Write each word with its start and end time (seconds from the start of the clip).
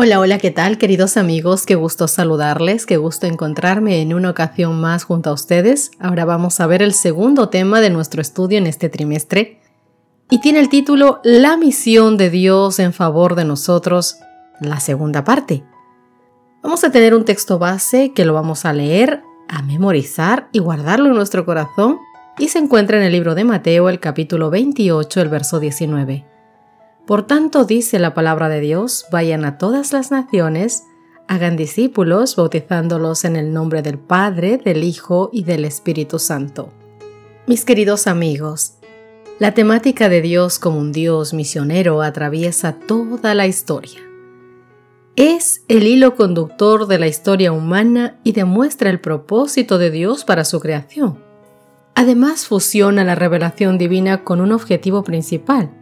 Hola, 0.00 0.20
hola, 0.20 0.38
¿qué 0.38 0.52
tal 0.52 0.78
queridos 0.78 1.16
amigos? 1.16 1.66
Qué 1.66 1.74
gusto 1.74 2.06
saludarles, 2.06 2.86
qué 2.86 2.98
gusto 2.98 3.26
encontrarme 3.26 4.00
en 4.00 4.14
una 4.14 4.30
ocasión 4.30 4.80
más 4.80 5.02
junto 5.02 5.28
a 5.28 5.32
ustedes. 5.32 5.90
Ahora 5.98 6.24
vamos 6.24 6.60
a 6.60 6.68
ver 6.68 6.82
el 6.82 6.92
segundo 6.92 7.48
tema 7.48 7.80
de 7.80 7.90
nuestro 7.90 8.22
estudio 8.22 8.58
en 8.58 8.68
este 8.68 8.88
trimestre 8.88 9.60
y 10.30 10.40
tiene 10.40 10.60
el 10.60 10.68
título 10.68 11.18
La 11.24 11.56
misión 11.56 12.16
de 12.16 12.30
Dios 12.30 12.78
en 12.78 12.92
favor 12.92 13.34
de 13.34 13.44
nosotros, 13.44 14.20
la 14.60 14.78
segunda 14.78 15.24
parte. 15.24 15.64
Vamos 16.62 16.84
a 16.84 16.92
tener 16.92 17.12
un 17.12 17.24
texto 17.24 17.58
base 17.58 18.12
que 18.12 18.24
lo 18.24 18.34
vamos 18.34 18.66
a 18.66 18.72
leer, 18.72 19.24
a 19.48 19.62
memorizar 19.62 20.48
y 20.52 20.60
guardarlo 20.60 21.06
en 21.06 21.16
nuestro 21.16 21.44
corazón 21.44 21.98
y 22.38 22.50
se 22.50 22.60
encuentra 22.60 22.98
en 22.98 23.02
el 23.02 23.10
libro 23.10 23.34
de 23.34 23.42
Mateo 23.42 23.88
el 23.88 23.98
capítulo 23.98 24.48
28, 24.48 25.20
el 25.20 25.28
verso 25.28 25.58
19. 25.58 26.37
Por 27.08 27.26
tanto, 27.26 27.64
dice 27.64 27.98
la 27.98 28.12
palabra 28.12 28.50
de 28.50 28.60
Dios, 28.60 29.06
vayan 29.10 29.46
a 29.46 29.56
todas 29.56 29.94
las 29.94 30.10
naciones, 30.10 30.84
hagan 31.26 31.56
discípulos, 31.56 32.36
bautizándolos 32.36 33.24
en 33.24 33.36
el 33.36 33.54
nombre 33.54 33.80
del 33.80 33.98
Padre, 33.98 34.58
del 34.58 34.84
Hijo 34.84 35.30
y 35.32 35.44
del 35.44 35.64
Espíritu 35.64 36.18
Santo. 36.18 36.70
Mis 37.46 37.64
queridos 37.64 38.06
amigos, 38.08 38.74
la 39.38 39.54
temática 39.54 40.10
de 40.10 40.20
Dios 40.20 40.58
como 40.58 40.80
un 40.80 40.92
Dios 40.92 41.32
misionero 41.32 42.02
atraviesa 42.02 42.74
toda 42.74 43.34
la 43.34 43.46
historia. 43.46 44.02
Es 45.16 45.64
el 45.68 45.86
hilo 45.86 46.14
conductor 46.14 46.86
de 46.88 46.98
la 46.98 47.06
historia 47.06 47.52
humana 47.52 48.20
y 48.22 48.32
demuestra 48.32 48.90
el 48.90 49.00
propósito 49.00 49.78
de 49.78 49.90
Dios 49.90 50.26
para 50.26 50.44
su 50.44 50.60
creación. 50.60 51.24
Además 51.94 52.44
fusiona 52.44 53.02
la 53.02 53.14
revelación 53.14 53.78
divina 53.78 54.24
con 54.24 54.42
un 54.42 54.52
objetivo 54.52 55.04
principal, 55.04 55.77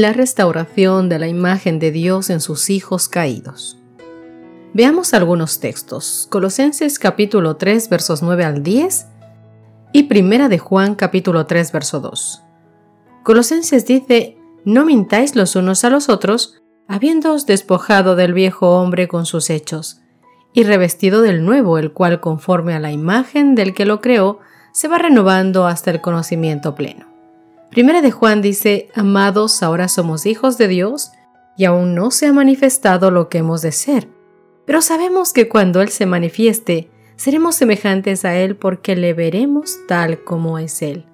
la 0.00 0.14
restauración 0.14 1.10
de 1.10 1.18
la 1.18 1.28
imagen 1.28 1.78
de 1.78 1.90
Dios 1.90 2.30
en 2.30 2.40
sus 2.40 2.70
hijos 2.70 3.10
caídos. 3.10 3.76
Veamos 4.72 5.12
algunos 5.12 5.60
textos. 5.60 6.26
Colosenses 6.30 6.98
capítulo 6.98 7.56
3 7.56 7.90
versos 7.90 8.22
9 8.22 8.42
al 8.42 8.62
10 8.62 9.06
y 9.92 10.04
Primera 10.04 10.48
de 10.48 10.56
Juan 10.56 10.94
capítulo 10.94 11.44
3 11.44 11.72
verso 11.72 12.00
2. 12.00 12.42
Colosenses 13.22 13.84
dice, 13.84 14.38
no 14.64 14.86
mintáis 14.86 15.36
los 15.36 15.56
unos 15.56 15.84
a 15.84 15.90
los 15.90 16.08
otros, 16.08 16.62
habiéndoos 16.88 17.44
despojado 17.44 18.16
del 18.16 18.32
viejo 18.32 18.80
hombre 18.80 19.08
con 19.08 19.26
sus 19.26 19.50
hechos, 19.50 20.00
y 20.54 20.62
revestido 20.62 21.20
del 21.20 21.44
nuevo, 21.44 21.76
el 21.76 21.92
cual 21.92 22.18
conforme 22.20 22.72
a 22.72 22.80
la 22.80 22.92
imagen 22.92 23.54
del 23.54 23.74
que 23.74 23.84
lo 23.84 24.00
creó, 24.00 24.40
se 24.72 24.88
va 24.88 24.96
renovando 24.96 25.66
hasta 25.66 25.90
el 25.90 26.00
conocimiento 26.00 26.74
pleno 26.74 27.11
Primera 27.72 28.02
de 28.02 28.10
Juan 28.10 28.42
dice, 28.42 28.90
Amados, 28.94 29.62
ahora 29.62 29.88
somos 29.88 30.26
hijos 30.26 30.58
de 30.58 30.68
Dios 30.68 31.12
y 31.56 31.64
aún 31.64 31.94
no 31.94 32.10
se 32.10 32.26
ha 32.26 32.32
manifestado 32.34 33.10
lo 33.10 33.30
que 33.30 33.38
hemos 33.38 33.62
de 33.62 33.72
ser. 33.72 34.08
Pero 34.66 34.82
sabemos 34.82 35.32
que 35.32 35.48
cuando 35.48 35.80
Él 35.80 35.88
se 35.88 36.04
manifieste, 36.04 36.90
seremos 37.16 37.54
semejantes 37.54 38.26
a 38.26 38.36
Él 38.36 38.56
porque 38.56 38.94
le 38.94 39.14
veremos 39.14 39.78
tal 39.88 40.22
como 40.22 40.58
es 40.58 40.82
Él. 40.82 41.06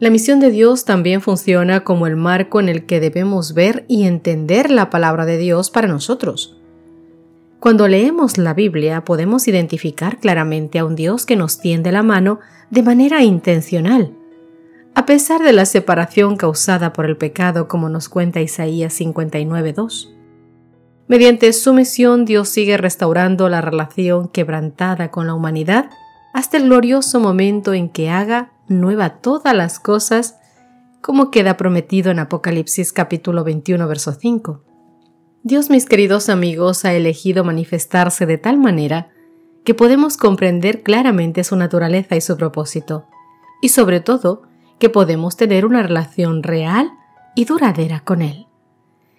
La 0.00 0.10
misión 0.10 0.40
de 0.40 0.50
Dios 0.50 0.84
también 0.84 1.20
funciona 1.20 1.84
como 1.84 2.08
el 2.08 2.16
marco 2.16 2.58
en 2.58 2.68
el 2.68 2.84
que 2.84 2.98
debemos 2.98 3.54
ver 3.54 3.84
y 3.86 4.06
entender 4.08 4.72
la 4.72 4.90
palabra 4.90 5.24
de 5.24 5.38
Dios 5.38 5.70
para 5.70 5.86
nosotros. 5.86 6.60
Cuando 7.60 7.86
leemos 7.86 8.38
la 8.38 8.54
Biblia 8.54 9.04
podemos 9.04 9.46
identificar 9.46 10.18
claramente 10.18 10.80
a 10.80 10.84
un 10.84 10.96
Dios 10.96 11.26
que 11.26 11.36
nos 11.36 11.60
tiende 11.60 11.92
la 11.92 12.02
mano 12.02 12.40
de 12.70 12.82
manera 12.82 13.22
intencional 13.22 14.15
a 14.96 15.04
pesar 15.04 15.42
de 15.42 15.52
la 15.52 15.66
separación 15.66 16.38
causada 16.38 16.94
por 16.94 17.04
el 17.04 17.18
pecado, 17.18 17.68
como 17.68 17.90
nos 17.90 18.08
cuenta 18.08 18.40
Isaías 18.40 18.98
59.2. 18.98 20.08
Mediante 21.06 21.52
su 21.52 21.74
misión, 21.74 22.24
Dios 22.24 22.48
sigue 22.48 22.78
restaurando 22.78 23.50
la 23.50 23.60
relación 23.60 24.26
quebrantada 24.28 25.10
con 25.10 25.26
la 25.26 25.34
humanidad 25.34 25.90
hasta 26.32 26.56
el 26.56 26.64
glorioso 26.64 27.20
momento 27.20 27.74
en 27.74 27.90
que 27.90 28.08
haga 28.08 28.54
nueva 28.68 29.20
todas 29.20 29.54
las 29.54 29.78
cosas, 29.78 30.38
como 31.02 31.30
queda 31.30 31.58
prometido 31.58 32.10
en 32.10 32.18
Apocalipsis 32.18 32.94
capítulo 32.94 33.44
21, 33.44 33.86
verso 33.86 34.14
5. 34.14 34.64
Dios, 35.42 35.68
mis 35.68 35.84
queridos 35.84 36.30
amigos, 36.30 36.86
ha 36.86 36.94
elegido 36.94 37.44
manifestarse 37.44 38.24
de 38.24 38.38
tal 38.38 38.56
manera 38.56 39.10
que 39.62 39.74
podemos 39.74 40.16
comprender 40.16 40.82
claramente 40.82 41.44
su 41.44 41.54
naturaleza 41.54 42.16
y 42.16 42.22
su 42.22 42.38
propósito, 42.38 43.04
y 43.60 43.68
sobre 43.68 44.00
todo, 44.00 44.46
que 44.78 44.90
podemos 44.90 45.36
tener 45.36 45.64
una 45.64 45.82
relación 45.82 46.42
real 46.42 46.92
y 47.34 47.44
duradera 47.44 48.00
con 48.00 48.22
Él. 48.22 48.46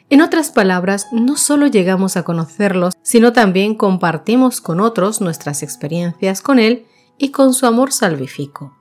En 0.09 0.21
otras 0.21 0.51
palabras, 0.51 1.07
no 1.11 1.35
solo 1.35 1.67
llegamos 1.67 2.15
a 2.15 2.23
conocerlos, 2.23 2.93
sino 3.01 3.33
también 3.33 3.75
compartimos 3.75 4.61
con 4.61 4.79
otros 4.79 5.19
nuestras 5.19 5.63
experiencias 5.63 6.41
con 6.41 6.59
Él 6.59 6.85
y 7.17 7.31
con 7.31 7.53
su 7.53 7.65
amor 7.65 7.91
salvífico. 7.91 8.73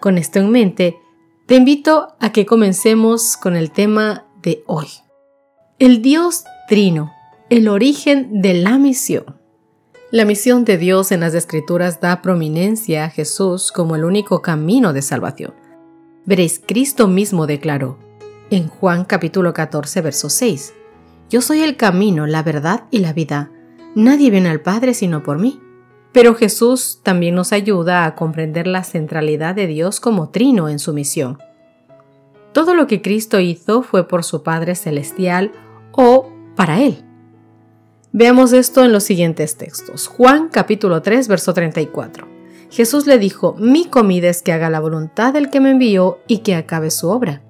Con 0.00 0.16
esto 0.16 0.38
en 0.38 0.50
mente, 0.50 0.98
te 1.46 1.56
invito 1.56 2.16
a 2.20 2.32
que 2.32 2.46
comencemos 2.46 3.36
con 3.36 3.54
el 3.54 3.70
tema 3.70 4.24
de 4.42 4.64
hoy. 4.66 4.86
El 5.78 6.00
Dios 6.00 6.44
Trino, 6.68 7.12
el 7.50 7.68
origen 7.68 8.40
de 8.40 8.54
la 8.54 8.78
misión. 8.78 9.36
La 10.10 10.24
misión 10.24 10.64
de 10.64 10.78
Dios 10.78 11.12
en 11.12 11.20
las 11.20 11.34
Escrituras 11.34 12.00
da 12.00 12.22
prominencia 12.22 13.04
a 13.04 13.10
Jesús 13.10 13.72
como 13.72 13.94
el 13.94 14.04
único 14.04 14.40
camino 14.40 14.92
de 14.92 15.02
salvación 15.02 15.65
veréis 16.26 16.60
Cristo 16.64 17.08
mismo 17.08 17.46
declaró 17.46 17.98
en 18.50 18.68
Juan 18.68 19.04
capítulo 19.04 19.52
14, 19.52 20.00
verso 20.02 20.30
6, 20.30 20.74
Yo 21.30 21.40
soy 21.40 21.62
el 21.62 21.76
camino, 21.76 22.26
la 22.26 22.42
verdad 22.42 22.84
y 22.90 22.98
la 22.98 23.12
vida. 23.12 23.50
Nadie 23.94 24.30
viene 24.30 24.50
al 24.50 24.60
Padre 24.60 24.94
sino 24.94 25.22
por 25.22 25.38
mí. 25.38 25.60
Pero 26.12 26.34
Jesús 26.34 27.00
también 27.02 27.34
nos 27.34 27.52
ayuda 27.52 28.06
a 28.06 28.14
comprender 28.14 28.66
la 28.66 28.84
centralidad 28.84 29.54
de 29.54 29.66
Dios 29.66 30.00
como 30.00 30.30
trino 30.30 30.68
en 30.68 30.78
su 30.78 30.94
misión. 30.94 31.38
Todo 32.52 32.74
lo 32.74 32.86
que 32.86 33.02
Cristo 33.02 33.38
hizo 33.38 33.82
fue 33.82 34.08
por 34.08 34.24
su 34.24 34.42
Padre 34.42 34.76
Celestial 34.76 35.52
o 35.92 36.30
para 36.54 36.80
Él. 36.80 37.04
Veamos 38.12 38.54
esto 38.54 38.82
en 38.82 38.92
los 38.92 39.02
siguientes 39.02 39.58
textos. 39.58 40.06
Juan 40.06 40.48
capítulo 40.48 41.02
3, 41.02 41.28
verso 41.28 41.52
34. 41.52 42.35
Jesús 42.76 43.06
le 43.06 43.18
dijo, 43.18 43.54
mi 43.58 43.86
comida 43.86 44.28
es 44.28 44.42
que 44.42 44.52
haga 44.52 44.68
la 44.68 44.80
voluntad 44.80 45.32
del 45.32 45.48
que 45.48 45.60
me 45.60 45.70
envió 45.70 46.18
y 46.26 46.40
que 46.40 46.54
acabe 46.54 46.90
su 46.90 47.08
obra. 47.08 47.40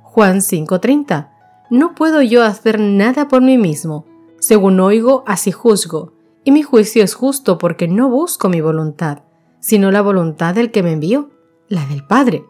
Juan 0.00 0.42
5:30. 0.42 1.28
No 1.70 1.96
puedo 1.96 2.22
yo 2.22 2.44
hacer 2.44 2.78
nada 2.78 3.26
por 3.26 3.42
mí 3.42 3.58
mismo. 3.58 4.06
Según 4.38 4.78
oigo, 4.78 5.24
así 5.26 5.50
juzgo, 5.50 6.12
y 6.44 6.52
mi 6.52 6.62
juicio 6.62 7.02
es 7.02 7.14
justo 7.14 7.58
porque 7.58 7.88
no 7.88 8.08
busco 8.08 8.48
mi 8.48 8.60
voluntad, 8.60 9.24
sino 9.58 9.90
la 9.90 10.02
voluntad 10.02 10.54
del 10.54 10.70
que 10.70 10.84
me 10.84 10.92
envió, 10.92 11.30
la 11.66 11.84
del 11.86 12.06
Padre. 12.06 12.44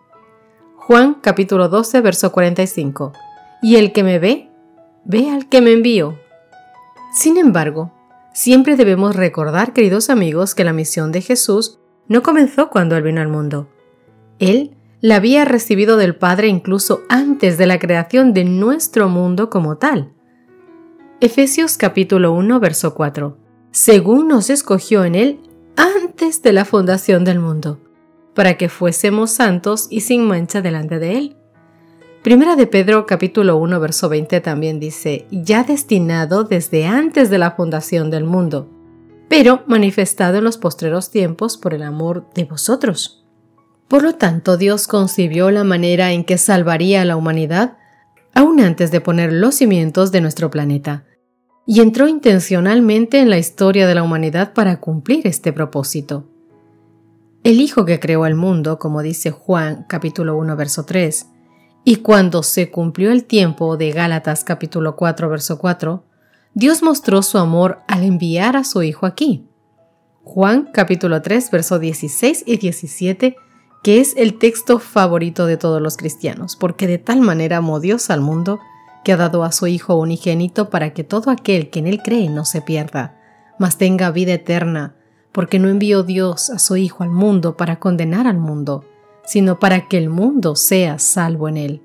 Juan 0.76 1.14
capítulo 1.22 1.70
12, 1.70 2.02
verso 2.02 2.32
45. 2.32 3.14
Y 3.62 3.76
el 3.76 3.92
que 3.92 4.02
me 4.02 4.18
ve, 4.18 4.50
ve 5.06 5.30
al 5.30 5.48
que 5.48 5.62
me 5.62 5.72
envió. 5.72 6.18
Sin 7.14 7.38
embargo, 7.38 7.92
siempre 8.34 8.76
debemos 8.76 9.16
recordar, 9.16 9.72
queridos 9.72 10.10
amigos, 10.10 10.54
que 10.54 10.64
la 10.64 10.74
misión 10.74 11.12
de 11.12 11.22
Jesús 11.22 11.79
no 12.10 12.24
comenzó 12.24 12.70
cuando 12.70 12.96
Él 12.96 13.04
vino 13.04 13.20
al 13.20 13.28
mundo. 13.28 13.68
Él 14.40 14.76
la 15.00 15.14
había 15.14 15.44
recibido 15.44 15.96
del 15.96 16.16
Padre 16.16 16.48
incluso 16.48 17.02
antes 17.08 17.56
de 17.56 17.66
la 17.66 17.78
creación 17.78 18.34
de 18.34 18.44
nuestro 18.44 19.08
mundo 19.08 19.48
como 19.48 19.76
tal. 19.76 20.12
Efesios 21.20 21.78
capítulo 21.78 22.32
1, 22.32 22.58
verso 22.58 22.94
4. 22.94 23.38
Según 23.70 24.26
nos 24.26 24.50
escogió 24.50 25.04
en 25.04 25.14
Él 25.14 25.40
antes 25.76 26.42
de 26.42 26.52
la 26.52 26.64
fundación 26.64 27.24
del 27.24 27.38
mundo, 27.38 27.78
para 28.34 28.58
que 28.58 28.68
fuésemos 28.68 29.30
santos 29.30 29.86
y 29.88 30.00
sin 30.00 30.26
mancha 30.26 30.62
delante 30.62 30.98
de 30.98 31.16
Él. 31.16 31.36
Primera 32.24 32.56
de 32.56 32.66
Pedro 32.66 33.06
capítulo 33.06 33.56
1, 33.56 33.78
verso 33.78 34.08
20 34.08 34.40
también 34.40 34.80
dice, 34.80 35.28
ya 35.30 35.62
destinado 35.62 36.42
desde 36.42 36.86
antes 36.86 37.30
de 37.30 37.38
la 37.38 37.52
fundación 37.52 38.10
del 38.10 38.24
mundo 38.24 38.79
pero 39.30 39.62
manifestado 39.68 40.38
en 40.38 40.44
los 40.44 40.58
postreros 40.58 41.12
tiempos 41.12 41.56
por 41.56 41.72
el 41.72 41.84
amor 41.84 42.26
de 42.34 42.42
vosotros. 42.44 43.24
Por 43.86 44.02
lo 44.02 44.16
tanto, 44.16 44.56
Dios 44.56 44.88
concibió 44.88 45.52
la 45.52 45.62
manera 45.62 46.10
en 46.10 46.24
que 46.24 46.36
salvaría 46.36 47.02
a 47.02 47.04
la 47.04 47.14
humanidad 47.14 47.78
aún 48.34 48.60
antes 48.60 48.90
de 48.90 49.00
poner 49.00 49.32
los 49.32 49.54
cimientos 49.54 50.10
de 50.10 50.20
nuestro 50.20 50.50
planeta, 50.50 51.04
y 51.64 51.80
entró 51.80 52.08
intencionalmente 52.08 53.20
en 53.20 53.30
la 53.30 53.38
historia 53.38 53.86
de 53.86 53.94
la 53.94 54.02
humanidad 54.02 54.52
para 54.52 54.80
cumplir 54.80 55.24
este 55.28 55.52
propósito. 55.52 56.28
el 57.44 57.60
Hijo 57.60 57.84
que 57.84 58.00
creó 58.00 58.26
el 58.26 58.34
mundo, 58.34 58.80
como 58.80 59.00
dice 59.00 59.30
Juan 59.30 59.86
capítulo 59.88 60.36
1 60.38 60.56
verso 60.56 60.84
3, 60.84 61.26
y 61.84 61.96
cuando 61.96 62.42
se 62.42 62.72
cumplió 62.72 63.12
el 63.12 63.24
tiempo 63.24 63.76
de 63.76 63.92
Gálatas 63.92 64.42
capítulo 64.42 64.96
4 64.96 65.28
verso 65.28 65.58
4, 65.58 66.04
Dios 66.54 66.82
mostró 66.82 67.22
su 67.22 67.38
amor 67.38 67.78
al 67.86 68.02
enviar 68.02 68.56
a 68.56 68.64
su 68.64 68.82
Hijo 68.82 69.06
aquí. 69.06 69.46
Juan 70.24 70.68
capítulo 70.72 71.22
3 71.22 71.48
verso 71.52 71.78
16 71.78 72.42
y 72.44 72.56
17, 72.56 73.36
que 73.84 74.00
es 74.00 74.14
el 74.16 74.36
texto 74.36 74.80
favorito 74.80 75.46
de 75.46 75.56
todos 75.56 75.80
los 75.80 75.96
cristianos, 75.96 76.56
porque 76.56 76.88
de 76.88 76.98
tal 76.98 77.20
manera 77.20 77.58
amó 77.58 77.78
Dios 77.78 78.10
al 78.10 78.20
mundo 78.20 78.58
que 79.04 79.12
ha 79.12 79.16
dado 79.16 79.44
a 79.44 79.52
su 79.52 79.68
Hijo 79.68 79.94
unigénito 79.94 80.70
para 80.70 80.92
que 80.92 81.04
todo 81.04 81.30
aquel 81.30 81.70
que 81.70 81.78
en 81.78 81.86
él 81.86 82.02
cree 82.02 82.28
no 82.28 82.44
se 82.44 82.60
pierda, 82.60 83.16
mas 83.60 83.78
tenga 83.78 84.10
vida 84.10 84.32
eterna, 84.32 84.96
porque 85.30 85.60
no 85.60 85.68
envió 85.68 86.02
Dios 86.02 86.50
a 86.50 86.58
su 86.58 86.76
Hijo 86.76 87.04
al 87.04 87.10
mundo 87.10 87.56
para 87.56 87.78
condenar 87.78 88.26
al 88.26 88.38
mundo, 88.38 88.84
sino 89.24 89.60
para 89.60 89.86
que 89.86 89.98
el 89.98 90.10
mundo 90.10 90.56
sea 90.56 90.98
salvo 90.98 91.48
en 91.48 91.56
él. 91.56 91.82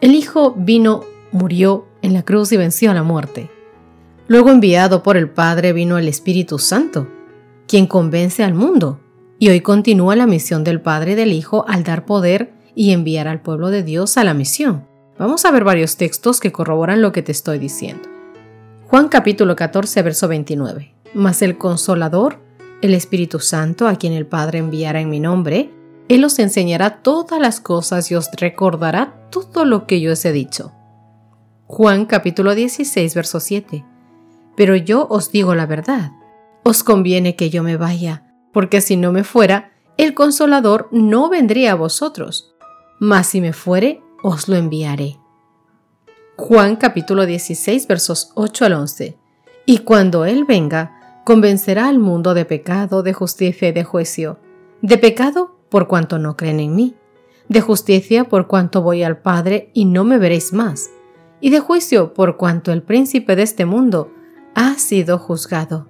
El 0.00 0.16
Hijo 0.16 0.52
vino, 0.56 1.04
murió 1.30 1.86
en 2.02 2.12
la 2.12 2.24
cruz 2.24 2.50
y 2.50 2.56
venció 2.56 2.90
a 2.90 2.94
la 2.94 3.04
muerte. 3.04 3.50
Luego 4.28 4.50
enviado 4.50 5.02
por 5.02 5.16
el 5.16 5.30
Padre 5.30 5.72
vino 5.72 5.96
el 5.96 6.06
Espíritu 6.06 6.58
Santo, 6.58 7.08
quien 7.66 7.86
convence 7.86 8.44
al 8.44 8.52
mundo, 8.52 9.00
y 9.38 9.48
hoy 9.48 9.62
continúa 9.62 10.16
la 10.16 10.26
misión 10.26 10.64
del 10.64 10.82
Padre 10.82 11.12
y 11.12 11.14
del 11.14 11.32
Hijo 11.32 11.64
al 11.66 11.82
dar 11.82 12.04
poder 12.04 12.52
y 12.74 12.92
enviar 12.92 13.26
al 13.26 13.40
pueblo 13.40 13.70
de 13.70 13.82
Dios 13.82 14.18
a 14.18 14.24
la 14.24 14.34
misión. 14.34 14.86
Vamos 15.18 15.46
a 15.46 15.50
ver 15.50 15.64
varios 15.64 15.96
textos 15.96 16.40
que 16.40 16.52
corroboran 16.52 17.00
lo 17.00 17.10
que 17.10 17.22
te 17.22 17.32
estoy 17.32 17.58
diciendo. 17.58 18.06
Juan 18.86 19.08
capítulo 19.08 19.56
14, 19.56 20.02
verso 20.02 20.28
29. 20.28 20.94
Mas 21.14 21.40
el 21.40 21.56
consolador, 21.56 22.38
el 22.82 22.92
Espíritu 22.92 23.40
Santo, 23.40 23.88
a 23.88 23.96
quien 23.96 24.12
el 24.12 24.26
Padre 24.26 24.58
enviará 24.58 25.00
en 25.00 25.08
mi 25.08 25.20
nombre, 25.20 25.70
Él 26.08 26.22
os 26.22 26.38
enseñará 26.38 27.02
todas 27.02 27.40
las 27.40 27.60
cosas 27.60 28.10
y 28.10 28.14
os 28.14 28.30
recordará 28.32 29.26
todo 29.30 29.64
lo 29.64 29.86
que 29.86 30.02
yo 30.02 30.12
os 30.12 30.24
he 30.26 30.32
dicho. 30.32 30.72
Juan 31.66 32.04
capítulo 32.04 32.54
16, 32.54 33.14
verso 33.14 33.40
7. 33.40 33.84
Pero 34.58 34.74
yo 34.74 35.06
os 35.08 35.30
digo 35.30 35.54
la 35.54 35.66
verdad. 35.66 36.10
Os 36.64 36.82
conviene 36.82 37.36
que 37.36 37.48
yo 37.48 37.62
me 37.62 37.76
vaya, 37.76 38.24
porque 38.52 38.80
si 38.80 38.96
no 38.96 39.12
me 39.12 39.22
fuera, 39.22 39.70
el 39.96 40.14
consolador 40.14 40.88
no 40.90 41.28
vendría 41.28 41.70
a 41.70 41.76
vosotros. 41.76 42.56
Mas 42.98 43.28
si 43.28 43.40
me 43.40 43.52
fuere, 43.52 44.02
os 44.20 44.48
lo 44.48 44.56
enviaré. 44.56 45.16
Juan 46.36 46.74
capítulo 46.74 47.24
16 47.24 47.86
versos 47.86 48.32
8 48.34 48.64
al 48.64 48.72
11. 48.72 49.16
Y 49.64 49.78
cuando 49.78 50.24
Él 50.24 50.44
venga, 50.44 51.22
convencerá 51.24 51.86
al 51.86 52.00
mundo 52.00 52.34
de 52.34 52.44
pecado, 52.44 53.04
de 53.04 53.12
justicia 53.12 53.68
y 53.68 53.72
de 53.72 53.84
juicio. 53.84 54.40
De 54.82 54.98
pecado 54.98 55.56
por 55.68 55.86
cuanto 55.86 56.18
no 56.18 56.36
creen 56.36 56.58
en 56.58 56.74
mí. 56.74 56.96
De 57.48 57.60
justicia 57.60 58.24
por 58.24 58.48
cuanto 58.48 58.82
voy 58.82 59.04
al 59.04 59.18
Padre 59.18 59.70
y 59.72 59.84
no 59.84 60.02
me 60.02 60.18
veréis 60.18 60.52
más. 60.52 60.90
Y 61.40 61.50
de 61.50 61.60
juicio 61.60 62.12
por 62.12 62.36
cuanto 62.36 62.72
el 62.72 62.82
príncipe 62.82 63.36
de 63.36 63.44
este 63.44 63.64
mundo 63.64 64.17
ha 64.60 64.74
sido 64.74 65.18
juzgado. 65.18 65.86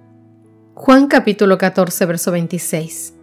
Juan 0.75 1.07
capítulo 1.07 1.57
14 1.57 2.05
verso 2.05 2.31
26. 2.31 3.15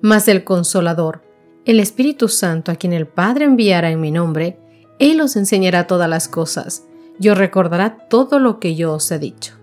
Mas 0.00 0.26
el 0.26 0.42
consolador, 0.42 1.22
el 1.64 1.78
Espíritu 1.78 2.26
Santo 2.26 2.72
a 2.72 2.74
quien 2.74 2.92
el 2.92 3.06
Padre 3.06 3.44
enviará 3.44 3.92
en 3.92 4.00
mi 4.00 4.10
nombre, 4.10 4.58
Él 4.98 5.20
os 5.20 5.36
enseñará 5.36 5.86
todas 5.86 6.10
las 6.10 6.26
cosas 6.26 6.82
y 7.20 7.28
os 7.28 7.38
recordará 7.38 8.08
todo 8.08 8.40
lo 8.40 8.58
que 8.58 8.74
yo 8.74 8.92
os 8.92 9.08
he 9.12 9.20
dicho. 9.20 9.54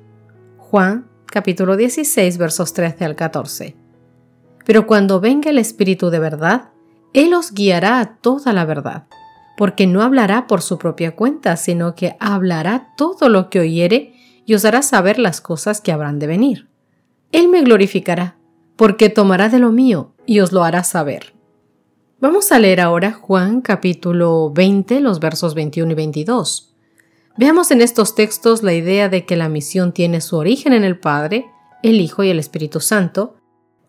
Juan 0.55 1.09
capítulo 1.25 1.75
16 1.75 2.37
versos 2.37 2.71
13 2.71 3.03
al 3.03 3.17
14. 3.17 3.75
Pero 4.65 4.87
cuando 4.87 5.19
venga 5.19 5.49
el 5.49 5.57
Espíritu 5.57 6.11
de 6.11 6.19
verdad, 6.19 6.69
Él 7.11 7.33
os 7.33 7.51
guiará 7.51 7.99
a 7.99 8.15
toda 8.19 8.53
la 8.53 8.63
verdad, 8.63 9.07
porque 9.57 9.85
no 9.85 10.01
hablará 10.01 10.47
por 10.47 10.61
su 10.61 10.77
propia 10.77 11.13
cuenta, 11.13 11.57
sino 11.57 11.93
que 11.93 12.15
hablará 12.21 12.93
todo 12.95 13.27
lo 13.27 13.49
que 13.49 13.59
oyere 13.59 14.14
y 14.45 14.53
os 14.53 14.65
hará 14.65 14.81
saber 14.81 15.19
las 15.19 15.41
cosas 15.41 15.81
que 15.81 15.91
habrán 15.91 16.19
de 16.19 16.27
venir. 16.27 16.67
Él 17.31 17.49
me 17.49 17.61
glorificará, 17.61 18.37
porque 18.75 19.09
tomará 19.09 19.49
de 19.49 19.59
lo 19.59 19.71
mío 19.71 20.13
y 20.25 20.39
os 20.39 20.51
lo 20.51 20.63
hará 20.63 20.83
saber. 20.83 21.33
Vamos 22.19 22.51
a 22.51 22.59
leer 22.59 22.79
ahora 22.79 23.11
Juan 23.11 23.61
capítulo 23.61 24.51
20, 24.51 24.99
los 24.99 25.19
versos 25.19 25.53
21 25.53 25.91
y 25.91 25.95
22. 25.95 26.75
Veamos 27.37 27.71
en 27.71 27.81
estos 27.81 28.15
textos 28.15 28.63
la 28.63 28.73
idea 28.73 29.09
de 29.09 29.25
que 29.25 29.35
la 29.35 29.49
misión 29.49 29.91
tiene 29.91 30.21
su 30.21 30.37
origen 30.37 30.71
en 30.73 30.83
el 30.83 30.97
Padre, 30.97 31.45
el 31.83 31.99
Hijo 31.99 32.23
y 32.23 32.29
el 32.29 32.39
Espíritu 32.39 32.79
Santo. 32.79 33.35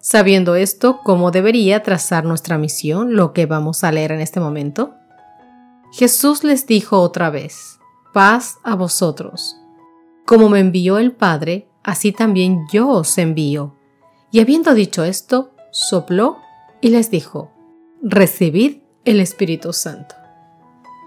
Sabiendo 0.01 0.57
esto, 0.57 1.01
¿cómo 1.05 1.31
debería 1.31 1.83
trazar 1.83 2.25
nuestra 2.25 2.59
misión? 2.59 3.15
Lo 3.15 3.33
que 3.33 3.47
vamos 3.47 3.85
a 3.85 3.93
leer 3.93 4.13
en 4.13 4.21
este 4.21 4.41
momento. 4.41 4.95
Jesús 5.93 6.43
les 6.43 6.67
dijo 6.67 7.01
otra 7.01 7.31
vez, 7.31 7.79
paz 8.13 8.59
a 8.65 8.75
vosotros. 8.75 9.57
Como 10.27 10.49
me 10.49 10.59
envió 10.59 10.99
el 10.99 11.13
Padre, 11.13 11.69
así 11.85 12.11
también 12.11 12.67
yo 12.73 12.89
os 12.89 13.17
envío. 13.17 13.77
Y 14.33 14.41
habiendo 14.41 14.75
dicho 14.75 15.05
esto, 15.05 15.53
sopló 15.71 16.39
y 16.81 16.89
les 16.89 17.13
dijo, 17.13 17.53
recibid 18.03 18.79
el 19.05 19.21
Espíritu 19.21 19.73
Santo. 19.73 20.17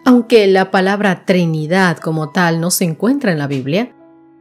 Aunque 0.05 0.47
la 0.47 0.71
palabra 0.71 1.25
Trinidad 1.25 1.97
como 1.97 2.31
tal 2.31 2.61
no 2.61 2.71
se 2.71 2.85
encuentra 2.85 3.33
en 3.33 3.39
la 3.39 3.47
Biblia, 3.47 3.93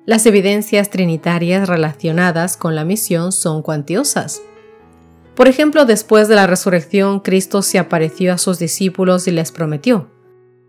las 0.07 0.25
evidencias 0.27 0.91
trinitarias 0.91 1.69
relacionadas 1.69 2.57
con 2.57 2.77
la 2.77 2.85
misión 2.85 3.33
son 3.33 3.63
cuantiosas. 3.63 4.41
Por 5.35 5.49
ejemplo, 5.49 5.87
después 5.87 6.29
de 6.29 6.37
la 6.37 6.47
resurrección, 6.47 7.19
Cristo 7.19 7.63
se 7.63 7.81
apareció 7.81 8.33
a 8.33 8.39
sus 8.39 8.61
discípulos 8.61 9.27
y 9.27 9.33
les 9.33 9.51
prometió, 9.51 10.09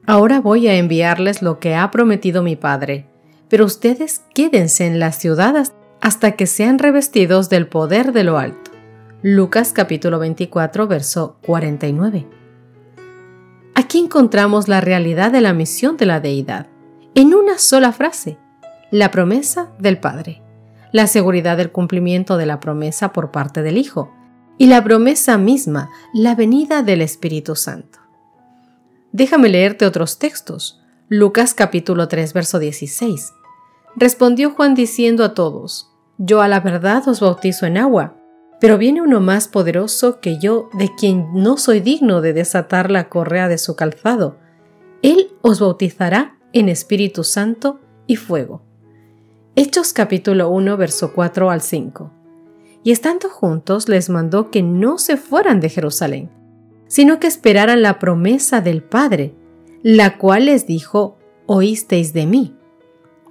Ahora 0.08 0.42
voy 0.42 0.68
a 0.68 0.74
enviarles 0.74 1.44
lo 1.44 1.60
que 1.60 1.76
ha 1.76 1.92
prometido 1.92 2.42
mi 2.42 2.56
Padre, 2.56 3.08
pero 3.50 3.66
ustedes 3.66 4.22
quédense 4.34 4.86
en 4.86 5.00
las 5.00 5.18
ciudades 5.18 5.74
hasta 6.02 6.34
que 6.34 6.48
sean 6.48 6.80
revestidos 6.80 7.50
del 7.50 7.68
poder 7.68 8.14
de 8.14 8.24
lo 8.24 8.38
alto. 8.38 8.72
Lucas 9.22 9.74
capítulo 9.74 10.20
24, 10.20 10.88
verso 10.88 11.38
49. 11.46 12.28
Aquí 13.76 14.00
encontramos 14.00 14.68
la 14.68 14.82
realidad 14.82 15.32
de 15.32 15.42
la 15.42 15.54
misión 15.54 15.98
de 15.98 16.06
la 16.06 16.20
deidad, 16.20 16.68
en 17.16 17.34
una 17.34 17.58
sola 17.58 17.92
frase, 17.92 18.38
la 18.92 19.12
promesa 19.12 19.72
del 19.80 20.00
Padre, 20.00 20.42
la 20.92 21.08
seguridad 21.08 21.58
del 21.58 21.72
cumplimiento 21.72 22.38
de 22.38 22.46
la 22.46 22.60
promesa 22.60 23.12
por 23.14 23.32
parte 23.32 23.62
del 23.62 23.78
Hijo, 23.78 24.14
y 24.58 24.68
la 24.68 24.84
promesa 24.84 25.38
misma, 25.38 25.90
la 26.14 26.36
venida 26.36 26.84
del 26.84 27.02
Espíritu 27.02 27.56
Santo. 27.56 28.00
Déjame 29.12 29.50
leerte 29.50 29.86
otros 29.86 30.20
textos. 30.20 30.82
Lucas 31.08 31.54
capítulo 31.54 32.08
3, 32.08 32.34
verso 32.34 32.60
16. 32.60 33.34
Respondió 33.96 34.52
Juan 34.52 34.76
diciendo 34.76 35.24
a 35.24 35.34
todos, 35.34 35.92
Yo 36.18 36.42
a 36.42 36.48
la 36.48 36.60
verdad 36.60 37.08
os 37.08 37.20
bautizo 37.20 37.66
en 37.66 37.78
agua 37.78 38.20
pero 38.60 38.78
viene 38.78 39.02
uno 39.02 39.22
más 39.22 39.48
poderoso 39.48 40.20
que 40.20 40.38
yo, 40.38 40.70
de 40.74 40.90
quien 40.96 41.28
no 41.34 41.58
soy 41.58 41.80
digno 41.80 42.22
de 42.22 42.34
desatar 42.34 42.92
la 42.92 43.08
correa 43.08 43.48
de 43.48 43.58
su 43.58 43.76
calzado. 43.76 44.38
Él 45.02 45.30
os 45.42 45.62
bautizará 45.62 46.38
en 46.52 46.68
Espíritu 46.68 47.24
Santo 47.24 47.80
y 48.06 48.18
fuego. 48.18 48.62
Hechos 49.56 49.94
capítulo 49.94 50.50
1, 50.50 50.76
verso 50.76 51.14
4 51.14 51.50
al 51.50 51.62
5. 51.62 52.12
Y 52.84 52.92
estando 52.92 53.30
juntos 53.30 53.88
les 53.88 54.10
mandó 54.10 54.52
que 54.52 54.62
no 54.62 54.98
se 54.98 55.16
fueran 55.16 55.62
de 55.62 55.70
Jerusalén, 55.70 56.30
sino 56.88 57.20
que 57.20 57.28
esperaran 57.28 57.82
la 57.82 57.98
promesa 58.00 58.62
del 58.62 58.84
Padre, 58.84 59.36
la 59.84 60.18
cual 60.18 60.46
les 60.46 60.68
dijo, 60.68 61.18
oísteis 61.46 62.12
de 62.12 62.26
mí. 62.26 62.56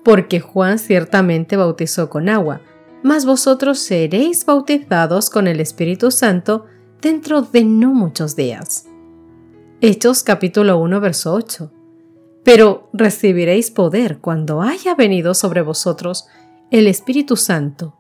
Porque 0.05 0.41
Juan 0.41 0.79
ciertamente 0.79 1.57
bautizó 1.57 2.09
con 2.09 2.29
agua, 2.29 2.61
mas 3.03 3.25
vosotros 3.27 3.79
seréis 3.79 4.45
bautizados 4.45 5.31
con 5.31 5.47
el 5.47 5.61
Espíritu 5.61 6.11
Santo 6.11 6.67
dentro 7.01 7.43
de 7.43 7.65
no 7.65 7.93
muchos 7.93 8.37
días. 8.37 8.87
Hechos 9.81 10.23
capítulo 10.23 10.79
1 10.79 11.01
verso 11.01 11.35
8. 11.35 11.73
Pero 12.45 12.89
recibiréis 12.93 13.71
poder 13.71 14.19
cuando 14.19 14.63
haya 14.63 14.95
venido 14.95 15.35
sobre 15.35 15.63
vosotros 15.63 16.27
el 16.71 16.87
Espíritu 16.87 17.37
Santo, 17.37 17.95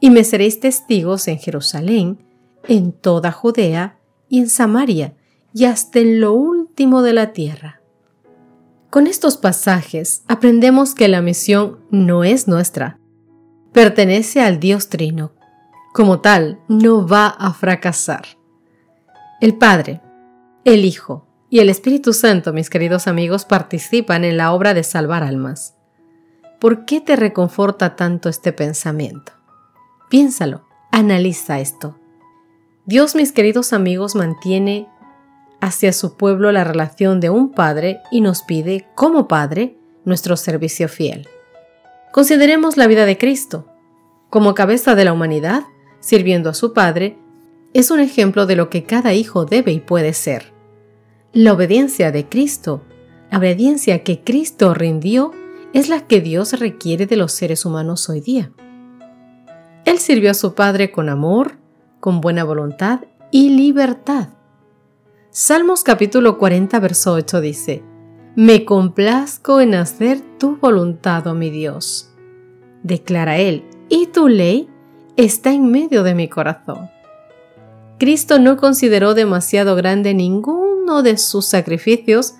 y 0.00 0.10
me 0.10 0.24
seréis 0.24 0.60
testigos 0.60 1.28
en 1.28 1.38
Jerusalén, 1.38 2.18
en 2.66 2.92
toda 2.92 3.32
Judea 3.32 3.98
y 4.28 4.40
en 4.40 4.48
Samaria, 4.48 5.14
y 5.54 5.64
hasta 5.64 6.00
en 6.00 6.20
lo 6.20 6.32
último 6.32 7.02
de 7.02 7.12
la 7.12 7.32
tierra. 7.32 7.81
Con 8.92 9.06
estos 9.06 9.38
pasajes 9.38 10.22
aprendemos 10.28 10.94
que 10.94 11.08
la 11.08 11.22
misión 11.22 11.78
no 11.90 12.24
es 12.24 12.46
nuestra, 12.46 12.98
pertenece 13.72 14.42
al 14.42 14.60
Dios 14.60 14.90
Trino. 14.90 15.32
Como 15.94 16.20
tal, 16.20 16.60
no 16.68 17.08
va 17.08 17.28
a 17.28 17.54
fracasar. 17.54 18.26
El 19.40 19.56
Padre, 19.56 20.02
el 20.66 20.84
Hijo 20.84 21.26
y 21.48 21.60
el 21.60 21.70
Espíritu 21.70 22.12
Santo, 22.12 22.52
mis 22.52 22.68
queridos 22.68 23.06
amigos, 23.06 23.46
participan 23.46 24.24
en 24.24 24.36
la 24.36 24.52
obra 24.52 24.74
de 24.74 24.82
salvar 24.82 25.22
almas. 25.22 25.74
¿Por 26.60 26.84
qué 26.84 27.00
te 27.00 27.16
reconforta 27.16 27.96
tanto 27.96 28.28
este 28.28 28.52
pensamiento? 28.52 29.32
Piénsalo, 30.10 30.66
analiza 30.90 31.60
esto. 31.60 31.98
Dios, 32.84 33.14
mis 33.14 33.32
queridos 33.32 33.72
amigos, 33.72 34.14
mantiene 34.14 34.86
hacia 35.62 35.92
su 35.92 36.16
pueblo 36.16 36.50
la 36.50 36.64
relación 36.64 37.20
de 37.20 37.30
un 37.30 37.52
padre 37.52 38.00
y 38.10 38.20
nos 38.20 38.42
pide, 38.42 38.88
como 38.96 39.28
padre, 39.28 39.78
nuestro 40.04 40.36
servicio 40.36 40.88
fiel. 40.88 41.28
Consideremos 42.10 42.76
la 42.76 42.88
vida 42.88 43.06
de 43.06 43.16
Cristo. 43.16 43.68
Como 44.28 44.54
cabeza 44.54 44.96
de 44.96 45.04
la 45.04 45.12
humanidad, 45.12 45.62
sirviendo 46.00 46.50
a 46.50 46.54
su 46.54 46.72
Padre, 46.72 47.16
es 47.74 47.92
un 47.92 48.00
ejemplo 48.00 48.44
de 48.44 48.56
lo 48.56 48.70
que 48.70 48.82
cada 48.82 49.14
hijo 49.14 49.44
debe 49.44 49.70
y 49.70 49.78
puede 49.78 50.12
ser. 50.14 50.52
La 51.32 51.52
obediencia 51.52 52.10
de 52.10 52.28
Cristo, 52.28 52.82
la 53.30 53.38
obediencia 53.38 54.02
que 54.02 54.22
Cristo 54.24 54.74
rindió, 54.74 55.30
es 55.72 55.88
la 55.88 56.00
que 56.06 56.20
Dios 56.20 56.58
requiere 56.58 57.06
de 57.06 57.16
los 57.16 57.32
seres 57.32 57.64
humanos 57.64 58.08
hoy 58.08 58.20
día. 58.20 58.50
Él 59.84 59.98
sirvió 59.98 60.32
a 60.32 60.34
su 60.34 60.54
Padre 60.54 60.90
con 60.90 61.08
amor, 61.08 61.52
con 62.00 62.20
buena 62.20 62.42
voluntad 62.42 63.02
y 63.30 63.50
libertad. 63.50 64.30
Salmos 65.34 65.82
capítulo 65.82 66.36
40, 66.36 66.78
verso 66.78 67.14
8 67.14 67.40
dice, 67.40 67.82
Me 68.36 68.66
complazco 68.66 69.62
en 69.62 69.74
hacer 69.74 70.20
tu 70.38 70.58
voluntad, 70.58 71.26
oh 71.26 71.32
mi 71.32 71.48
Dios. 71.48 72.10
Declara 72.82 73.38
Él, 73.38 73.64
y 73.88 74.08
tu 74.08 74.28
ley 74.28 74.68
está 75.16 75.50
en 75.50 75.70
medio 75.70 76.02
de 76.02 76.14
mi 76.14 76.28
corazón. 76.28 76.90
Cristo 77.98 78.38
no 78.40 78.58
consideró 78.58 79.14
demasiado 79.14 79.74
grande 79.74 80.12
ninguno 80.12 81.02
de 81.02 81.16
sus 81.16 81.46
sacrificios, 81.46 82.34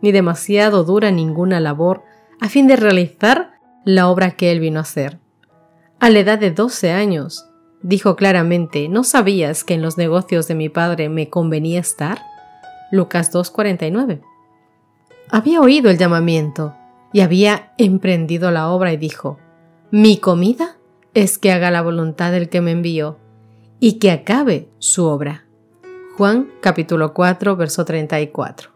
ni 0.00 0.12
demasiado 0.12 0.84
dura 0.84 1.10
ninguna 1.10 1.58
labor, 1.58 2.04
a 2.40 2.48
fin 2.48 2.68
de 2.68 2.76
realizar 2.76 3.54
la 3.84 4.06
obra 4.06 4.36
que 4.36 4.52
él 4.52 4.60
vino 4.60 4.78
a 4.78 4.82
hacer. 4.82 5.18
A 5.98 6.10
la 6.10 6.20
edad 6.20 6.38
de 6.38 6.52
12 6.52 6.92
años, 6.92 7.44
dijo 7.82 8.14
claramente, 8.14 8.88
¿no 8.88 9.02
sabías 9.02 9.64
que 9.64 9.74
en 9.74 9.82
los 9.82 9.98
negocios 9.98 10.46
de 10.46 10.54
mi 10.54 10.68
padre 10.68 11.08
me 11.08 11.28
convenía 11.28 11.80
estar? 11.80 12.20
Lucas 12.90 13.32
2.49. 13.32 14.20
Había 15.30 15.60
oído 15.60 15.90
el 15.90 15.98
llamamiento 15.98 16.74
y 17.12 17.20
había 17.20 17.72
emprendido 17.78 18.50
la 18.50 18.68
obra 18.68 18.92
y 18.92 18.96
dijo, 18.96 19.38
mi 19.90 20.18
comida 20.18 20.76
es 21.14 21.38
que 21.38 21.52
haga 21.52 21.70
la 21.70 21.82
voluntad 21.82 22.32
del 22.32 22.48
que 22.48 22.60
me 22.60 22.72
envió 22.72 23.18
y 23.80 23.94
que 23.94 24.10
acabe 24.10 24.68
su 24.78 25.06
obra. 25.06 25.46
Juan 26.16 26.48
capítulo 26.60 27.12
4, 27.12 27.56
verso 27.56 27.84
34. 27.84 28.70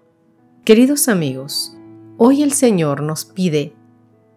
Queridos 0.65 1.09
amigos, 1.09 1.77
hoy 2.17 2.43
el 2.43 2.53
Señor 2.53 3.03
nos 3.03 3.25
pide 3.25 3.75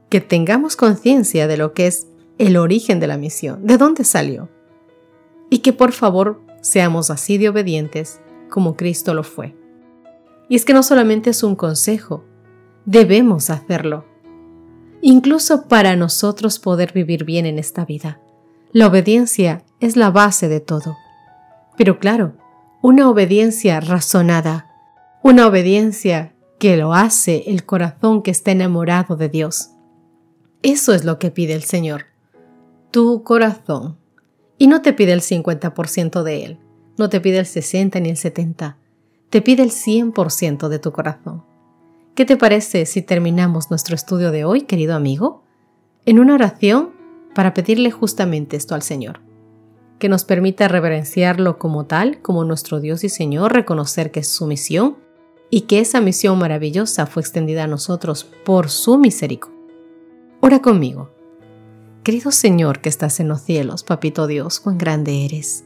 que 0.10 0.22
tengamos 0.22 0.76
conciencia 0.76 1.48
de 1.48 1.58
lo 1.58 1.74
que 1.74 1.88
es 1.88 2.08
el 2.38 2.58
origen 2.58 3.00
de 3.00 3.08
la 3.08 3.18
misión, 3.18 3.66
de 3.66 3.78
dónde 3.78 4.04
salió, 4.04 4.50
y 5.50 5.60
que 5.60 5.74
por 5.74 5.92
favor 5.92 6.42
seamos 6.62 7.10
así 7.10 7.38
de 7.38 7.50
obedientes 7.50 8.22
como 8.50 8.76
Cristo 8.76 9.14
lo 9.14 9.24
fue. 9.24 9.56
Y 10.50 10.56
es 10.56 10.66
que 10.66 10.74
no 10.74 10.84
solamente 10.84 11.30
es 11.30 11.44
un 11.44 11.56
consejo, 11.56 12.24
debemos 12.86 13.50
hacerlo 13.50 14.06
incluso 15.04 15.68
para 15.68 15.98
nosotros 15.98 16.60
poder 16.60 16.94
vivir 16.94 17.26
bien 17.26 17.46
en 17.46 17.60
esta 17.60 17.86
vida. 17.86 18.20
La 18.72 18.88
obediencia 18.88 19.64
es 19.82 19.98
la 19.98 20.10
base 20.10 20.48
de 20.48 20.62
todo. 20.62 20.98
Pero 21.78 22.00
claro, 22.00 22.38
una 22.82 23.10
obediencia 23.10 23.82
razonada, 23.82 24.72
una 25.22 25.46
obediencia 25.46 26.34
que 26.58 26.78
lo 26.78 26.94
hace 26.94 27.44
el 27.48 27.66
corazón 27.66 28.24
que 28.24 28.32
está 28.32 28.52
enamorado 28.52 29.18
de 29.18 29.28
Dios. 29.28 29.72
Eso 30.62 30.94
es 30.94 31.04
lo 31.04 31.20
que 31.20 31.32
pide 31.32 31.54
el 31.54 31.64
Señor, 31.64 32.06
tu 32.90 33.24
corazón. 33.24 33.98
Y 34.58 34.68
no 34.68 34.82
te 34.82 34.94
pide 34.94 35.12
el 35.12 35.22
50% 35.22 36.24
de 36.24 36.46
él, 36.46 36.60
no 36.98 37.10
te 37.10 37.20
pide 37.20 37.40
el 37.40 37.46
60 37.46 38.00
ni 38.00 38.10
el 38.12 38.18
70, 38.18 38.78
te 39.34 39.42
pide 39.42 39.64
el 39.64 39.72
100% 39.72 40.68
de 40.68 40.78
tu 40.78 40.92
corazón. 40.92 41.44
¿Qué 42.14 42.24
te 42.24 42.38
parece 42.38 42.86
si 42.86 43.02
terminamos 43.02 43.72
nuestro 43.72 43.96
estudio 43.96 44.30
de 44.30 44.46
hoy, 44.46 44.62
querido 44.62 44.94
amigo, 44.94 45.42
en 46.06 46.20
una 46.20 46.36
oración 46.36 46.92
para 47.34 47.56
pedirle 47.56 47.90
justamente 47.90 48.58
esto 48.58 48.76
al 48.76 48.84
Señor? 48.84 49.22
Que 49.98 50.08
nos 50.08 50.24
permita 50.24 50.68
reverenciarlo 50.68 51.58
como 51.58 51.88
tal, 51.88 52.22
como 52.22 52.44
nuestro 52.44 52.80
Dios 52.80 53.04
y 53.04 53.10
Señor, 53.10 53.54
reconocer 53.54 54.12
que 54.12 54.20
es 54.20 54.28
su 54.28 54.46
misión 54.46 54.98
y 55.50 55.62
que 55.62 55.80
esa 55.80 56.00
misión 56.00 56.38
maravillosa 56.38 57.08
fue 57.08 57.24
extendida 57.24 57.64
a 57.64 57.68
nosotros 57.68 58.26
por 58.46 58.70
su 58.70 59.00
misericordia. 59.00 59.58
Ora 60.42 60.62
conmigo. 60.62 61.10
Querido 62.04 62.30
Señor 62.30 62.82
que 62.82 62.90
estás 62.90 63.20
en 63.20 63.30
los 63.30 63.42
cielos, 63.42 63.82
Papito 63.84 64.28
Dios, 64.28 64.60
cuán 64.60 64.78
grande 64.78 65.26
eres. 65.26 65.66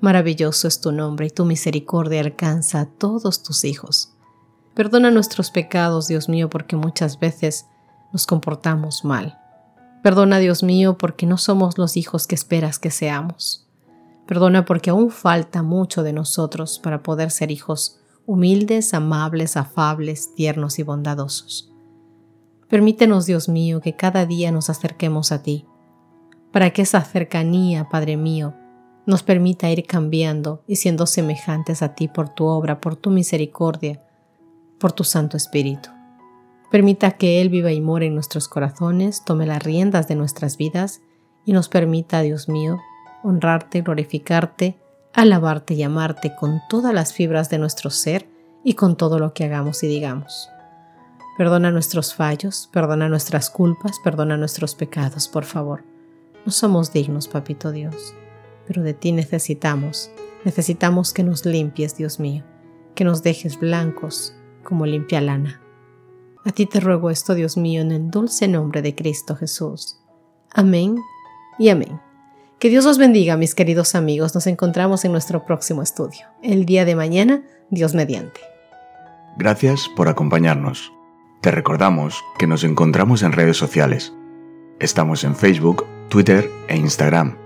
Maravilloso 0.00 0.68
es 0.68 0.80
tu 0.80 0.92
nombre 0.92 1.26
y 1.26 1.30
tu 1.30 1.44
misericordia 1.44 2.20
alcanza 2.20 2.80
a 2.80 2.86
todos 2.86 3.42
tus 3.42 3.64
hijos. 3.64 4.12
Perdona 4.74 5.10
nuestros 5.10 5.50
pecados, 5.50 6.06
Dios 6.06 6.28
mío, 6.28 6.50
porque 6.50 6.76
muchas 6.76 7.18
veces 7.18 7.66
nos 8.12 8.26
comportamos 8.26 9.04
mal. 9.04 9.38
Perdona, 10.02 10.38
Dios 10.38 10.62
mío, 10.62 10.98
porque 10.98 11.26
no 11.26 11.38
somos 11.38 11.78
los 11.78 11.96
hijos 11.96 12.26
que 12.26 12.34
esperas 12.34 12.78
que 12.78 12.90
seamos. 12.90 13.66
Perdona 14.26 14.64
porque 14.64 14.90
aún 14.90 15.10
falta 15.10 15.62
mucho 15.62 16.02
de 16.02 16.12
nosotros 16.12 16.78
para 16.78 17.02
poder 17.02 17.30
ser 17.30 17.50
hijos 17.50 17.98
humildes, 18.26 18.92
amables, 18.92 19.56
afables, 19.56 20.34
tiernos 20.34 20.78
y 20.78 20.82
bondadosos. 20.82 21.72
Permítenos, 22.68 23.26
Dios 23.26 23.48
mío, 23.48 23.80
que 23.80 23.94
cada 23.94 24.26
día 24.26 24.50
nos 24.50 24.68
acerquemos 24.68 25.32
a 25.32 25.42
ti, 25.42 25.64
para 26.52 26.70
que 26.70 26.82
esa 26.82 27.00
cercanía, 27.02 27.88
Padre 27.88 28.16
mío, 28.16 28.54
nos 29.06 29.22
permita 29.22 29.70
ir 29.70 29.86
cambiando 29.86 30.62
y 30.66 30.76
siendo 30.76 31.06
semejantes 31.06 31.82
a 31.82 31.94
ti 31.94 32.08
por 32.08 32.28
tu 32.28 32.46
obra, 32.46 32.80
por 32.80 32.96
tu 32.96 33.10
misericordia, 33.10 34.02
por 34.78 34.92
tu 34.92 35.04
Santo 35.04 35.36
Espíritu. 35.36 35.90
Permita 36.70 37.12
que 37.12 37.40
Él 37.40 37.48
viva 37.48 37.72
y 37.72 37.80
more 37.80 38.06
en 38.06 38.14
nuestros 38.14 38.48
corazones, 38.48 39.24
tome 39.24 39.46
las 39.46 39.62
riendas 39.62 40.08
de 40.08 40.16
nuestras 40.16 40.56
vidas 40.56 41.00
y 41.44 41.52
nos 41.52 41.68
permita, 41.68 42.20
Dios 42.22 42.48
mío, 42.48 42.78
honrarte, 43.22 43.82
glorificarte, 43.82 44.76
alabarte 45.14 45.74
y 45.74 45.84
amarte 45.84 46.34
con 46.34 46.60
todas 46.68 46.92
las 46.92 47.12
fibras 47.12 47.48
de 47.48 47.58
nuestro 47.58 47.90
ser 47.90 48.28
y 48.64 48.74
con 48.74 48.96
todo 48.96 49.20
lo 49.20 49.32
que 49.32 49.44
hagamos 49.44 49.82
y 49.84 49.86
digamos. 49.86 50.50
Perdona 51.38 51.70
nuestros 51.70 52.14
fallos, 52.14 52.68
perdona 52.72 53.08
nuestras 53.08 53.50
culpas, 53.50 54.00
perdona 54.02 54.36
nuestros 54.36 54.74
pecados, 54.74 55.28
por 55.28 55.44
favor. 55.44 55.84
No 56.44 56.50
somos 56.50 56.92
dignos, 56.92 57.28
Papito 57.28 57.70
Dios, 57.70 58.14
pero 58.66 58.82
de 58.82 58.94
ti 58.94 59.12
necesitamos. 59.12 60.10
Necesitamos 60.44 61.12
que 61.12 61.22
nos 61.22 61.44
limpies, 61.44 61.96
Dios 61.96 62.20
mío, 62.20 62.44
que 62.94 63.04
nos 63.04 63.22
dejes 63.22 63.58
blancos, 63.58 64.34
como 64.62 64.86
limpia 64.86 65.20
lana. 65.20 65.60
A 66.44 66.52
ti 66.52 66.66
te 66.66 66.80
ruego 66.80 67.10
esto, 67.10 67.34
Dios 67.34 67.56
mío, 67.56 67.82
en 67.82 67.90
el 67.90 68.10
dulce 68.10 68.46
nombre 68.46 68.82
de 68.82 68.94
Cristo 68.94 69.34
Jesús. 69.34 69.98
Amén 70.52 70.96
y 71.58 71.68
amén. 71.68 72.00
Que 72.58 72.68
Dios 72.70 72.86
os 72.86 72.98
bendiga, 72.98 73.36
mis 73.36 73.54
queridos 73.54 73.94
amigos. 73.94 74.34
Nos 74.34 74.46
encontramos 74.46 75.04
en 75.04 75.12
nuestro 75.12 75.44
próximo 75.44 75.82
estudio. 75.82 76.26
El 76.42 76.64
día 76.64 76.84
de 76.84 76.96
mañana, 76.96 77.42
Dios 77.70 77.94
mediante. 77.94 78.40
Gracias 79.36 79.90
por 79.94 80.08
acompañarnos. 80.08 80.92
Te 81.42 81.50
recordamos 81.50 82.24
que 82.38 82.46
nos 82.46 82.64
encontramos 82.64 83.22
en 83.22 83.32
redes 83.32 83.56
sociales. 83.56 84.12
Estamos 84.78 85.24
en 85.24 85.36
Facebook, 85.36 85.84
Twitter 86.08 86.50
e 86.68 86.76
Instagram 86.76 87.45